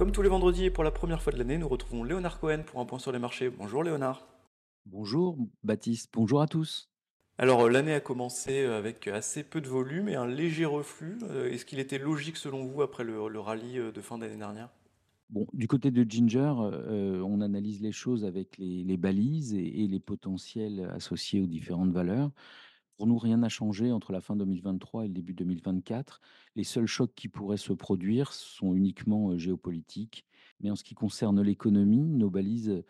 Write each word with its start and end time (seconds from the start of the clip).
Comme 0.00 0.12
tous 0.12 0.22
les 0.22 0.30
vendredis 0.30 0.64
et 0.64 0.70
pour 0.70 0.82
la 0.82 0.90
première 0.90 1.20
fois 1.20 1.30
de 1.30 1.36
l'année, 1.36 1.58
nous 1.58 1.68
retrouvons 1.68 2.04
Léonard 2.04 2.40
Cohen 2.40 2.62
pour 2.64 2.80
un 2.80 2.86
point 2.86 2.98
sur 2.98 3.12
les 3.12 3.18
marchés. 3.18 3.50
Bonjour 3.50 3.84
Léonard. 3.84 4.26
Bonjour 4.86 5.36
Baptiste, 5.62 6.08
bonjour 6.14 6.40
à 6.40 6.46
tous. 6.46 6.88
Alors 7.36 7.66
euh, 7.66 7.68
l'année 7.68 7.92
a 7.92 8.00
commencé 8.00 8.62
euh, 8.62 8.78
avec 8.78 9.08
assez 9.08 9.44
peu 9.44 9.60
de 9.60 9.68
volume 9.68 10.08
et 10.08 10.14
un 10.14 10.26
léger 10.26 10.64
reflux. 10.64 11.18
Euh, 11.24 11.50
est-ce 11.50 11.66
qu'il 11.66 11.78
était 11.80 11.98
logique 11.98 12.38
selon 12.38 12.64
vous 12.64 12.80
après 12.80 13.04
le, 13.04 13.20
rallye 13.38 13.78
de 13.94 14.00
fin 14.00 14.16
d'année 14.16 14.38
dernière? 14.38 14.70
Bon, 15.28 15.46
du 15.52 15.68
côté 15.68 15.90
de 15.90 16.10
Ginger, 16.10 16.54
on 16.56 17.42
analyse 17.42 17.82
les 17.82 17.92
choses 17.92 18.24
avec 18.24 18.56
les, 18.56 18.96
balises 18.96 19.52
et, 19.52 19.86
les 19.86 20.00
potentiels 20.00 20.90
associés 20.94 21.42
aux 21.42 21.46
différentes 21.46 21.92
valeurs. 21.92 22.30
Pour 23.00 23.06
nous, 23.06 23.16
rien 23.16 23.38
n'a 23.38 23.48
changé 23.48 23.92
entre 23.92 24.12
la 24.12 24.20
fin 24.20 24.36
2023 24.36 25.06
et 25.06 25.08
le 25.08 25.14
début 25.14 25.32
2024. 25.32 26.20
Les 26.54 26.64
seuls 26.64 26.84
chocs 26.84 27.14
qui 27.14 27.28
pourraient 27.28 27.56
se 27.56 27.72
produire 27.72 28.34
sont 28.34 28.74
uniquement 28.74 29.38
géopolitiques. 29.38 30.26
Mais 30.60 30.70
en 30.70 30.76
ce 30.76 30.84
qui 30.84 30.94
concerne 30.94 31.40
l'économie, 31.40 32.10
nos 32.10 32.28
balises 32.28 32.84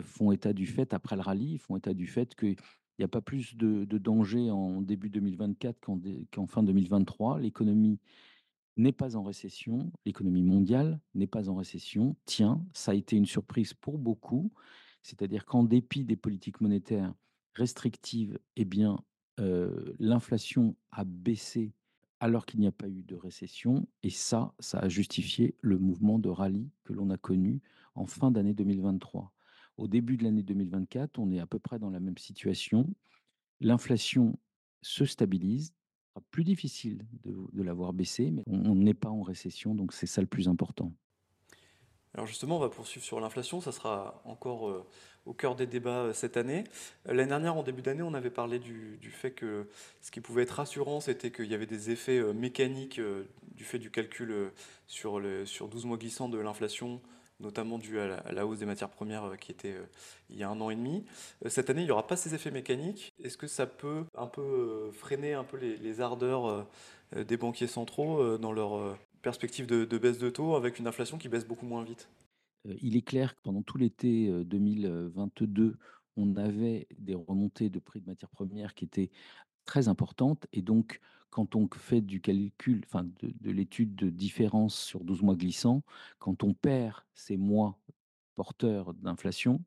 font 0.00 0.32
état 0.32 0.52
du 0.52 0.66
fait, 0.66 0.92
après 0.92 1.14
le 1.14 1.22
rallye, 1.22 1.58
font 1.58 1.76
état 1.76 1.94
du 1.94 2.08
fait 2.08 2.34
qu'il 2.34 2.56
n'y 2.98 3.04
a 3.04 3.08
pas 3.08 3.20
plus 3.20 3.54
de, 3.54 3.84
danger 3.84 4.50
en 4.50 4.82
début 4.82 5.10
2024 5.10 5.78
qu'en 6.32 6.46
fin 6.48 6.64
2023. 6.64 7.38
L'économie 7.38 8.00
n'est 8.76 8.90
pas 8.90 9.14
en 9.14 9.22
récession, 9.22 9.92
l'économie 10.04 10.42
mondiale 10.42 10.98
n'est 11.14 11.28
pas 11.28 11.48
en 11.48 11.54
récession. 11.54 12.16
Tiens, 12.24 12.66
ça 12.72 12.90
a 12.90 12.94
été 12.94 13.14
une 13.14 13.26
surprise 13.26 13.74
pour 13.74 13.96
beaucoup. 13.98 14.50
C'est-à-dire 15.04 15.44
qu'en 15.44 15.62
dépit 15.62 16.02
des 16.02 16.16
politiques 16.16 16.60
monétaires 16.60 17.14
restrictives, 17.54 18.40
eh 18.56 18.64
bien, 18.64 18.98
l'inflation 19.38 20.76
a 20.90 21.04
baissé 21.04 21.72
alors 22.22 22.46
qu'il 22.46 22.60
n'y 22.60 22.68
a 22.68 22.72
pas 22.72 22.88
eu 22.88 23.02
de 23.02 23.16
récession. 23.16 23.88
Et 24.04 24.10
ça, 24.10 24.54
ça 24.60 24.78
a 24.78 24.88
justifié 24.88 25.56
le 25.60 25.76
mouvement 25.76 26.20
de 26.20 26.28
rallye 26.28 26.70
que 26.84 26.92
l'on 26.92 27.10
a 27.10 27.16
connu 27.16 27.60
en 27.96 28.06
fin 28.06 28.30
d'année 28.30 28.54
2023. 28.54 29.32
Au 29.76 29.88
début 29.88 30.16
de 30.16 30.22
l'année 30.22 30.44
2024, 30.44 31.18
on 31.18 31.32
est 31.32 31.40
à 31.40 31.46
peu 31.46 31.58
près 31.58 31.80
dans 31.80 31.90
la 31.90 31.98
même 31.98 32.18
situation. 32.18 32.88
L'inflation 33.60 34.38
se 34.82 35.04
stabilise. 35.04 35.74
Plus 36.30 36.44
difficile 36.44 37.06
de, 37.24 37.34
de 37.52 37.62
la 37.62 37.72
voir 37.72 37.92
baisser, 37.92 38.30
mais 38.30 38.44
on 38.46 38.74
n'est 38.74 38.94
pas 38.94 39.08
en 39.08 39.22
récession, 39.22 39.74
donc 39.74 39.94
c'est 39.94 40.06
ça 40.06 40.20
le 40.20 40.26
plus 40.26 40.46
important. 40.46 40.92
Alors 42.14 42.26
justement, 42.26 42.56
on 42.56 42.60
va 42.60 42.68
poursuivre 42.68 43.04
sur 43.04 43.20
l'inflation, 43.20 43.62
ça 43.62 43.72
sera 43.72 44.20
encore 44.26 44.68
euh, 44.68 44.84
au 45.24 45.32
cœur 45.32 45.56
des 45.56 45.66
débats 45.66 46.02
euh, 46.02 46.12
cette 46.12 46.36
année. 46.36 46.64
Euh, 47.08 47.14
l'année 47.14 47.30
dernière, 47.30 47.56
en 47.56 47.62
début 47.62 47.80
d'année, 47.80 48.02
on 48.02 48.12
avait 48.12 48.30
parlé 48.30 48.58
du, 48.58 48.98
fait 49.10 49.30
que 49.30 49.66
ce 50.02 50.10
qui 50.10 50.20
pouvait 50.20 50.42
être 50.42 50.50
rassurant, 50.50 51.00
c'était 51.00 51.30
qu'il 51.30 51.46
y 51.46 51.54
avait 51.54 51.66
des 51.66 51.90
effets 51.90 52.20
mécaniques 52.34 53.00
du 53.54 53.64
fait 53.64 53.78
du 53.78 53.90
calcul 53.90 54.52
sur, 54.86 55.20
le, 55.20 55.46
sur 55.46 55.68
12 55.68 55.86
mois 55.86 55.96
glissants 55.96 56.28
de 56.28 56.38
l'inflation, 56.38 57.00
notamment 57.40 57.78
dû 57.78 57.98
à 57.98 58.30
la, 58.30 58.46
hausse 58.46 58.58
des 58.58 58.66
matières 58.66 58.90
premières 58.90 59.38
qui 59.38 59.52
était 59.52 59.74
il 60.28 60.36
y 60.36 60.42
a 60.42 60.48
un 60.48 60.60
an 60.60 60.70
et 60.70 60.76
demi. 60.76 61.04
Cette 61.46 61.70
année, 61.70 61.82
il 61.82 61.86
n'y 61.86 61.90
aura 61.90 62.06
pas 62.06 62.16
ces 62.16 62.34
effets 62.34 62.50
mécaniques. 62.50 63.12
Est-ce 63.22 63.36
que 63.36 63.46
ça 63.46 63.66
peut 63.66 64.04
un 64.16 64.26
peu 64.26 64.90
freiner 64.92 65.34
un 65.34 65.44
peu 65.44 65.56
les 65.58 66.00
ardeurs 66.00 66.66
des 67.14 67.36
banquiers 67.36 67.66
centraux 67.68 68.38
dans 68.38 68.52
leur 68.52 68.96
perspective 69.22 69.66
de, 69.66 69.98
baisse 69.98 70.18
de 70.18 70.30
taux 70.30 70.54
avec 70.54 70.78
une 70.78 70.86
inflation 70.86 71.18
qui 71.18 71.28
baisse 71.28 71.46
beaucoup 71.46 71.66
moins 71.66 71.84
vite 71.84 72.08
euh, 72.66 72.74
Il 72.82 72.96
est 72.96 73.02
clair 73.02 73.34
que 73.34 73.40
pendant 73.42 73.62
tout 73.62 73.78
l'été 73.78 74.30
2022, 74.44 75.62
euh, 75.62 75.76
on 76.16 76.36
avait 76.36 76.86
des 76.98 77.14
remontées 77.14 77.70
de 77.70 77.78
prix 77.78 78.00
de 78.00 78.06
matières 78.06 78.30
premières 78.30 78.74
qui 78.74 78.84
étaient 78.84 79.10
très 79.64 79.88
importantes. 79.88 80.46
Et 80.52 80.62
donc, 80.62 81.00
quand 81.30 81.56
on 81.56 81.68
fait 81.74 82.02
du 82.02 82.20
calcul, 82.20 82.82
enfin 82.84 83.04
de, 83.20 83.50
l'étude 83.50 83.94
de 83.94 84.10
différence 84.10 84.76
sur 84.76 85.00
12 85.02 85.22
mois 85.22 85.34
glissants, 85.34 85.82
quand 86.18 86.44
on 86.44 86.52
perd 86.52 86.96
ces 87.14 87.36
mois 87.36 87.78
porteurs 88.34 88.92
d'inflation, 88.94 89.64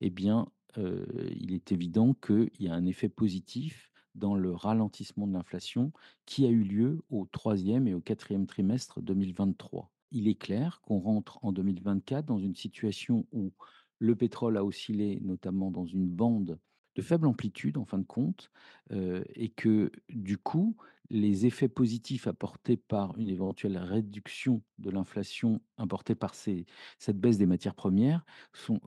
eh 0.00 0.10
bien, 0.10 0.46
euh, 0.76 1.06
il 1.34 1.52
est 1.52 1.72
évident 1.72 2.14
qu'il 2.14 2.50
y 2.60 2.68
a 2.68 2.74
un 2.74 2.86
effet 2.86 3.08
positif 3.08 3.90
dans 4.14 4.34
le 4.34 4.52
ralentissement 4.52 5.26
de 5.26 5.32
l'inflation 5.32 5.92
qui 6.26 6.46
a 6.46 6.50
eu 6.50 6.62
lieu 6.62 7.02
au 7.10 7.26
troisième 7.30 7.86
et 7.86 7.94
au 7.94 8.00
quatrième 8.00 8.46
trimestre 8.46 9.00
2023. 9.00 9.90
Il 10.10 10.28
est 10.28 10.34
clair 10.34 10.80
qu'on 10.82 10.98
rentre 10.98 11.38
en 11.42 11.52
2024 11.52 12.26
dans 12.26 12.38
une 12.38 12.54
situation 12.54 13.26
où 13.32 13.52
le 13.98 14.16
pétrole 14.16 14.56
a 14.56 14.64
oscillé 14.64 15.20
notamment 15.22 15.70
dans 15.70 15.86
une 15.86 16.08
bande 16.08 16.58
de 16.98 17.02
faible 17.02 17.28
amplitude 17.28 17.78
en 17.78 17.84
fin 17.84 17.98
de 17.98 18.04
compte, 18.04 18.50
euh, 18.90 19.22
et 19.36 19.50
que 19.50 19.92
du 20.08 20.36
coup, 20.36 20.76
les 21.10 21.46
effets 21.46 21.68
positifs 21.68 22.26
apportés 22.26 22.76
par 22.76 23.16
une 23.18 23.28
éventuelle 23.28 23.78
réduction 23.78 24.62
de 24.78 24.90
l'inflation 24.90 25.60
importée 25.76 26.16
par 26.16 26.34
cette 26.34 27.20
baisse 27.20 27.38
des 27.38 27.46
matières 27.46 27.76
premières 27.76 28.26
sont, 28.52 28.80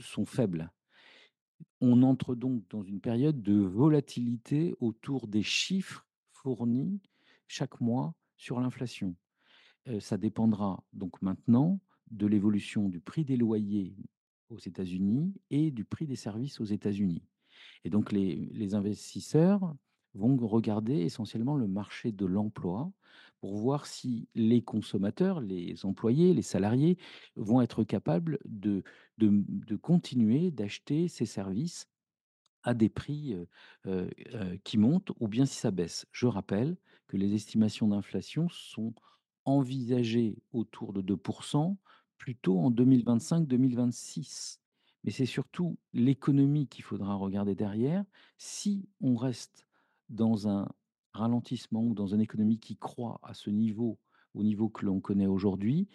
sont 0.00 0.26
faibles. 0.26 0.72
On 1.80 2.02
entre 2.02 2.34
donc 2.34 2.62
dans 2.70 2.82
une 2.82 3.00
période 3.00 3.42
de 3.42 3.54
volatilité 3.54 4.74
autour 4.80 5.28
des 5.28 5.42
chiffres 5.42 6.06
fournis 6.32 7.00
chaque 7.46 7.80
mois 7.80 8.14
sur 8.36 8.60
l'inflation. 8.60 9.14
Ça 10.00 10.16
dépendra 10.16 10.82
donc 10.92 11.20
maintenant 11.20 11.80
de 12.10 12.26
l'évolution 12.26 12.88
du 12.88 13.00
prix 13.00 13.24
des 13.24 13.36
loyers 13.36 13.94
aux 14.48 14.58
États-Unis 14.58 15.34
et 15.50 15.70
du 15.70 15.84
prix 15.84 16.06
des 16.06 16.16
services 16.16 16.60
aux 16.60 16.64
États-Unis. 16.64 17.22
Et 17.84 17.90
donc 17.90 18.12
les 18.12 18.74
investisseurs 18.74 19.74
vont 20.14 20.36
regarder 20.36 21.00
essentiellement 21.00 21.56
le 21.56 21.66
marché 21.66 22.12
de 22.12 22.24
l'emploi 22.24 22.90
pour 23.44 23.58
voir 23.58 23.84
si 23.84 24.26
les 24.34 24.62
consommateurs, 24.62 25.42
les 25.42 25.84
employés, 25.84 26.32
les 26.32 26.40
salariés 26.40 26.96
vont 27.36 27.60
être 27.60 27.84
capables 27.84 28.38
de, 28.46 28.82
de, 29.18 29.76
continuer 29.76 30.50
d'acheter 30.50 31.08
ces 31.08 31.26
services 31.26 31.86
à 32.62 32.72
des 32.72 32.88
prix 32.88 33.36
qui 34.64 34.78
montent 34.78 35.12
ou 35.20 35.28
bien 35.28 35.44
si 35.44 35.56
ça 35.56 35.70
baisse. 35.70 36.06
Je 36.10 36.26
rappelle 36.26 36.78
que 37.06 37.18
les 37.18 37.34
estimations 37.34 37.88
d'inflation 37.88 38.48
sont 38.48 38.94
envisagées 39.44 40.38
autour 40.54 40.94
de 40.94 41.02
2%, 41.02 41.76
plutôt 42.16 42.58
en 42.58 42.70
2025-2026. 42.70 44.60
Mais 45.02 45.10
c'est 45.10 45.26
surtout 45.26 45.76
l'économie 45.92 46.66
qu'il 46.66 46.82
faudra 46.82 47.14
regarder 47.16 47.54
derrière. 47.54 48.06
Si 48.38 48.88
on 49.02 49.16
reste 49.16 49.66
dans 50.08 50.48
un 50.48 50.66
ralentissement 51.14 51.82
ou 51.82 51.94
dans 51.94 52.08
une 52.08 52.20
économie 52.20 52.58
qui 52.58 52.76
croît 52.76 53.18
à 53.22 53.34
ce 53.34 53.50
niveau, 53.50 53.98
au 54.34 54.42
niveau 54.42 54.68
que 54.68 54.84
l'on 54.84 55.00
connaît 55.00 55.26
aujourd'hui, 55.26 55.88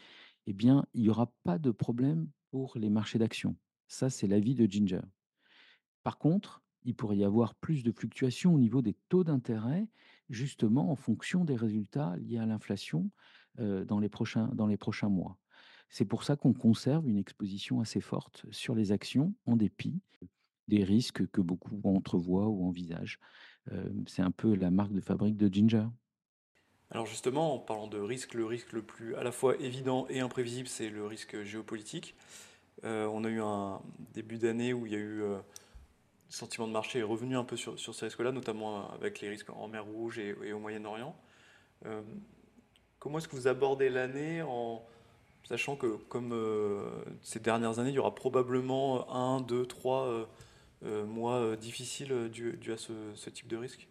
eh 0.47 0.53
bien, 0.53 0.85
il 0.93 1.03
n'y 1.03 1.09
aura 1.09 1.31
pas 1.43 1.59
de 1.59 1.71
problème 1.71 2.27
pour 2.49 2.77
les 2.77 2.89
marchés 2.89 3.19
d'actions. 3.19 3.55
Ça, 3.87 4.09
c'est 4.09 4.27
l'avis 4.27 4.55
de 4.55 4.65
Ginger. 4.65 5.01
Par 6.03 6.17
contre, 6.17 6.63
il 6.83 6.95
pourrait 6.95 7.17
y 7.17 7.23
avoir 7.23 7.55
plus 7.55 7.83
de 7.83 7.91
fluctuations 7.91 8.55
au 8.55 8.59
niveau 8.59 8.81
des 8.81 8.95
taux 9.09 9.23
d'intérêt, 9.23 9.87
justement 10.29 10.91
en 10.91 10.95
fonction 10.95 11.43
des 11.43 11.55
résultats 11.55 12.15
liés 12.17 12.37
à 12.37 12.45
l'inflation 12.45 13.11
dans 13.57 13.99
les 13.99 14.09
prochains 14.09 15.09
mois. 15.09 15.37
C'est 15.89 16.05
pour 16.05 16.23
ça 16.23 16.35
qu'on 16.35 16.53
conserve 16.53 17.09
une 17.09 17.17
exposition 17.17 17.81
assez 17.81 17.99
forte 17.99 18.45
sur 18.51 18.75
les 18.75 18.91
actions 18.91 19.33
en 19.45 19.57
dépit 19.57 20.01
des 20.69 20.83
risques 20.83 21.27
que 21.31 21.41
beaucoup 21.41 21.81
entrevoient 21.83 22.47
ou 22.47 22.67
envisagent. 22.67 23.19
C'est 24.07 24.21
un 24.21 24.31
peu 24.31 24.55
la 24.55 24.71
marque 24.71 24.93
de 24.93 25.01
fabrique 25.01 25.37
de 25.37 25.53
Ginger. 25.53 25.85
Alors 26.91 27.05
justement, 27.05 27.53
en 27.53 27.59
parlant 27.59 27.87
de 27.87 27.99
risque, 27.99 28.33
le 28.33 28.45
risque 28.45 28.73
le 28.73 28.81
plus 28.81 29.15
à 29.15 29.23
la 29.23 29.31
fois 29.31 29.55
évident 29.57 30.07
et 30.09 30.21
imprévisible, 30.21 30.67
c'est 30.67 30.89
le 30.89 31.05
risque 31.05 31.43
géopolitique. 31.43 32.15
On 32.83 33.23
a 33.23 33.29
eu 33.29 33.41
un 33.41 33.81
début 34.13 34.37
d'année 34.37 34.73
où 34.73 34.85
il 34.85 34.93
y 34.93 34.95
a 34.95 34.99
eu 34.99 35.17
le 35.19 35.37
sentiment 36.29 36.67
de 36.67 36.71
marché 36.71 36.99
est 36.99 37.03
revenu 37.03 37.35
un 37.37 37.43
peu 37.43 37.57
sur, 37.57 37.77
ces 37.77 38.05
risques-là, 38.05 38.31
notamment 38.31 38.91
avec 38.91 39.21
les 39.21 39.29
risques 39.29 39.49
en 39.49 39.67
mer 39.67 39.85
Rouge 39.85 40.17
et, 40.17 40.53
au 40.53 40.59
Moyen-Orient. 40.59 41.15
comment 42.97 43.19
est-ce 43.19 43.27
que 43.27 43.35
vous 43.35 43.47
abordez 43.47 43.89
l'année 43.89 44.41
en 44.41 44.83
sachant 45.43 45.75
que 45.75 45.97
comme 46.07 46.33
ces 47.21 47.39
dernières 47.39 47.77
années, 47.77 47.89
il 47.89 47.95
y 47.95 47.99
aura 47.99 48.15
probablement 48.15 49.13
un, 49.13 49.41
deux, 49.41 49.65
trois 49.67 50.27
mois 50.81 51.39
euh, 51.39 51.55
difficiles 51.55 52.11
euh, 52.11 52.29
dû, 52.29 52.71
à 52.71 52.77
ce, 52.77 53.29
type 53.29 53.47
de 53.47 53.57
risque? 53.57 53.87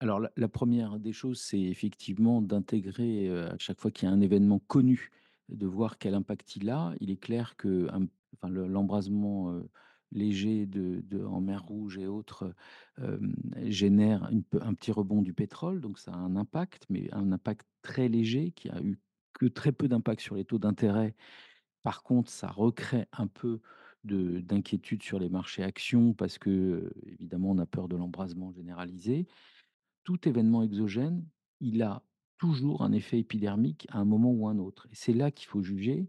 Alors, 0.00 0.20
la, 0.20 0.48
première 0.48 0.98
des 0.98 1.12
choses, 1.12 1.40
c'est 1.40 1.60
effectivement 1.60 2.42
d'intégrer 2.42 3.30
à 3.30 3.56
chaque 3.58 3.80
fois 3.80 3.90
qu'il 3.90 4.06
y 4.06 4.12
a 4.12 4.14
un 4.14 4.20
événement 4.20 4.58
connu, 4.58 5.10
de 5.48 5.66
voir 5.66 5.96
quel 5.96 6.14
impact 6.14 6.56
il 6.56 6.68
a. 6.68 6.94
Il 7.00 7.10
est 7.10 7.16
clair 7.16 7.56
que 7.56 7.88
l'embrasement 8.42 9.58
léger 10.12 10.68
en 11.26 11.40
mer 11.40 11.64
Rouge 11.64 11.96
et 11.96 12.06
autres 12.06 12.52
génère 13.62 14.30
un 14.60 14.74
petit 14.74 14.92
rebond 14.92 15.22
du 15.22 15.32
pétrole, 15.32 15.80
donc 15.80 15.98
ça 15.98 16.12
a 16.12 16.16
un 16.16 16.36
impact, 16.36 16.84
mais 16.90 17.08
un 17.14 17.32
impact 17.32 17.66
très 17.80 18.08
léger 18.08 18.50
qui 18.50 18.68
a 18.68 18.78
eu 18.82 18.98
que 19.32 19.46
très 19.46 19.72
peu 19.72 19.88
d'impact 19.88 20.20
sur 20.20 20.34
les 20.34 20.44
taux 20.44 20.58
d'intérêt. 20.58 21.14
Par 21.82 22.02
contre, 22.02 22.30
ça 22.30 22.48
recrée 22.48 23.06
un 23.12 23.28
peu 23.28 23.60
d'inquiétude 24.06 25.02
sur 25.02 25.18
les 25.18 25.28
marchés 25.28 25.62
actions 25.62 26.14
parce 26.14 26.38
que, 26.38 26.92
évidemment, 27.06 27.50
on 27.50 27.58
a 27.58 27.66
peur 27.66 27.88
de 27.88 27.96
l'embrasement 27.96 28.52
généralisé. 28.52 29.26
Tout 30.04 30.28
événement 30.28 30.62
exogène, 30.62 31.24
il 31.60 31.82
a 31.82 32.02
toujours 32.38 32.82
un 32.82 32.92
effet 32.92 33.18
épidermique 33.18 33.86
à 33.90 33.98
un 33.98 34.04
moment 34.04 34.30
ou 34.30 34.48
un 34.48 34.58
autre. 34.58 34.86
Et 34.90 34.94
c'est 34.94 35.14
là 35.14 35.30
qu'il 35.30 35.48
faut 35.48 35.62
juger 35.62 36.08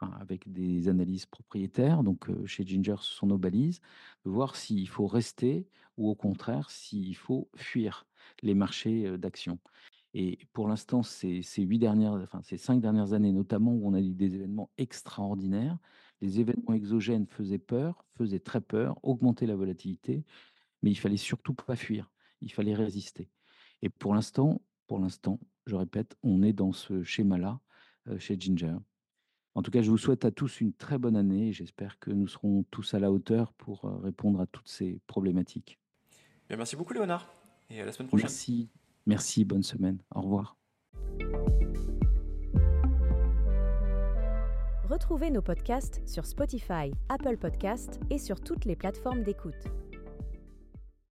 avec 0.00 0.50
des 0.52 0.88
analyses 0.88 1.26
propriétaires, 1.26 2.04
donc 2.04 2.28
chez 2.46 2.64
Ginger, 2.64 2.96
ce 3.00 3.14
sont 3.14 3.26
nos 3.26 3.38
balises, 3.38 3.80
de 4.24 4.30
voir 4.30 4.54
s'il 4.54 4.88
faut 4.88 5.08
rester 5.08 5.66
ou 5.96 6.08
au 6.08 6.14
contraire 6.14 6.70
s'il 6.70 7.16
faut 7.16 7.48
fuir 7.56 8.06
les 8.42 8.54
marchés 8.54 9.18
d'actions. 9.18 9.58
Et 10.14 10.38
pour 10.52 10.68
l'instant, 10.68 11.02
ces, 11.02 11.42
ces, 11.42 11.68
enfin, 12.22 12.40
ces 12.42 12.56
cinq 12.56 12.80
dernières 12.80 13.12
années 13.12 13.32
notamment, 13.32 13.72
où 13.72 13.88
on 13.88 13.94
a 13.94 14.00
eu 14.00 14.14
des 14.14 14.34
événements 14.36 14.70
extraordinaires, 14.78 15.78
les 16.20 16.40
événements 16.40 16.74
exogènes 16.74 17.26
faisaient 17.26 17.58
peur, 17.58 18.04
faisaient 18.16 18.40
très 18.40 18.60
peur, 18.60 18.98
augmentaient 19.02 19.46
la 19.46 19.56
volatilité, 19.56 20.24
mais 20.82 20.90
il 20.90 20.96
fallait 20.96 21.16
surtout 21.16 21.54
pas 21.54 21.76
fuir, 21.76 22.10
il 22.40 22.52
fallait 22.52 22.74
résister. 22.74 23.30
Et 23.82 23.88
pour 23.88 24.14
l'instant, 24.14 24.60
pour 24.86 24.98
l'instant, 24.98 25.38
je 25.66 25.76
répète, 25.76 26.16
on 26.22 26.42
est 26.42 26.52
dans 26.52 26.72
ce 26.72 27.02
schéma-là 27.02 27.60
chez 28.18 28.36
Ginger. 28.38 28.76
En 29.54 29.62
tout 29.62 29.70
cas, 29.70 29.82
je 29.82 29.90
vous 29.90 29.98
souhaite 29.98 30.24
à 30.24 30.30
tous 30.30 30.60
une 30.60 30.72
très 30.72 30.98
bonne 30.98 31.16
année 31.16 31.48
et 31.48 31.52
j'espère 31.52 31.98
que 31.98 32.10
nous 32.10 32.28
serons 32.28 32.64
tous 32.70 32.94
à 32.94 32.98
la 32.98 33.12
hauteur 33.12 33.52
pour 33.54 33.82
répondre 34.02 34.40
à 34.40 34.46
toutes 34.46 34.68
ces 34.68 35.00
problématiques. 35.06 35.78
Bien, 36.48 36.56
merci 36.56 36.76
beaucoup 36.76 36.94
Léonard 36.94 37.28
et 37.68 37.80
à 37.80 37.84
la 37.84 37.92
semaine 37.92 38.08
prochaine. 38.08 38.24
Merci, 38.24 38.70
merci, 39.06 39.44
bonne 39.44 39.62
semaine. 39.62 39.98
Au 40.14 40.22
revoir. 40.22 40.56
Retrouvez 44.88 45.30
nos 45.30 45.42
podcasts 45.42 46.00
sur 46.06 46.24
Spotify, 46.24 46.90
Apple 47.10 47.36
Podcasts 47.36 48.00
et 48.08 48.16
sur 48.16 48.40
toutes 48.40 48.64
les 48.64 48.74
plateformes 48.74 49.22
d'écoute. 49.22 49.66